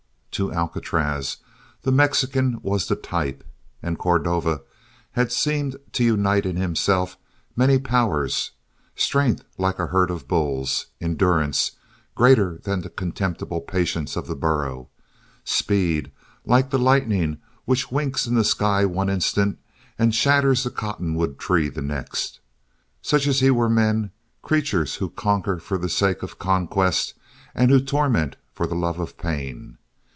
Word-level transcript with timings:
To 0.35 0.49
Alcatraz 0.51 1.37
the 1.83 1.91
Mexican 1.91 2.57
was 2.63 2.87
the 2.87 2.95
type, 2.95 3.43
and 3.83 3.99
Cordova 3.99 4.61
had 5.11 5.29
seemed 5.29 5.75
to 5.91 6.05
unite 6.05 6.45
in 6.45 6.55
himself 6.55 7.17
many 7.55 7.77
powers 7.77 8.51
strength 8.95 9.43
like 9.57 9.77
a 9.77 9.87
herd 9.87 10.09
of 10.09 10.29
bulls, 10.29 10.87
endurance 11.01 11.73
greater 12.15 12.59
than 12.63 12.79
the 12.81 12.89
contemptible 12.89 13.59
patience 13.61 14.15
of 14.15 14.25
the 14.25 14.35
burro, 14.35 14.87
speed 15.43 16.11
like 16.45 16.69
the 16.71 16.79
lightning 16.79 17.37
which 17.65 17.91
winks 17.91 18.25
in 18.25 18.33
the 18.33 18.45
sky 18.45 18.85
one 18.85 19.09
instant 19.09 19.59
and 19.99 20.15
shatters 20.15 20.63
the 20.63 20.71
cottonwood 20.71 21.37
tree 21.37 21.67
the 21.67 21.81
next. 21.83 22.39
Such 23.01 23.27
as 23.27 23.41
he 23.41 23.51
were 23.51 23.69
men, 23.69 24.11
creatures 24.41 24.95
who 24.95 25.09
conquer 25.09 25.59
for 25.59 25.77
the 25.77 25.89
sake 25.89 26.23
of 26.23 26.39
conquest 26.39 27.15
and 27.53 27.69
who 27.69 27.81
torment 27.81 28.37
for 28.53 28.65
the 28.65 28.75
love 28.75 28.97
of 28.97 29.17
pain. 29.17 29.77